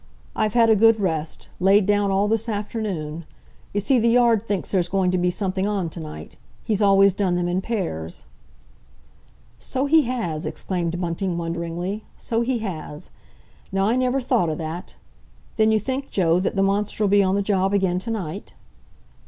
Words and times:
I've 0.35 0.55
had 0.55 0.71
a 0.71 0.75
good 0.75 0.99
rest—laid 0.99 1.85
down 1.85 2.09
all 2.09 2.27
this 2.27 2.49
afternoon. 2.49 3.23
You 3.71 3.79
see, 3.79 3.99
the 3.99 4.09
Yard 4.09 4.47
thinks 4.47 4.71
there's 4.71 4.89
going 4.89 5.11
to 5.11 5.17
be 5.19 5.29
something 5.29 5.67
on 5.67 5.91
to 5.91 5.99
night. 5.99 6.37
He's 6.63 6.81
always 6.81 7.13
done 7.13 7.35
them 7.35 7.47
in 7.47 7.61
pairs." 7.61 8.25
"So 9.59 9.85
he 9.85 10.05
has," 10.05 10.47
exclaimed 10.47 10.99
Bunting 10.99 11.37
wonderingly. 11.37 12.03
"So 12.17 12.41
he 12.41 12.57
has! 12.65 13.11
Now, 13.71 13.85
I 13.85 13.95
never 13.95 14.21
thought 14.21 14.49
o' 14.49 14.55
that. 14.55 14.95
Then 15.57 15.71
you 15.71 15.79
think, 15.79 16.09
Joe, 16.09 16.39
that 16.39 16.55
the 16.55 16.63
monster'll 16.63 17.07
be 17.07 17.21
on 17.21 17.35
the 17.35 17.43
job 17.43 17.71
again 17.71 17.99
to 17.99 18.09
night?" 18.09 18.55